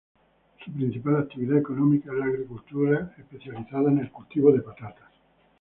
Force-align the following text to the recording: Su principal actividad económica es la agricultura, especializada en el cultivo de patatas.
Su 0.65 0.71
principal 0.71 1.17
actividad 1.17 1.59
económica 1.59 2.11
es 2.11 2.17
la 2.17 2.25
agricultura, 2.25 3.13
especializada 3.19 3.91
en 3.91 3.99
el 3.99 4.11
cultivo 4.11 4.51
de 4.51 4.61
patatas. 4.61 5.11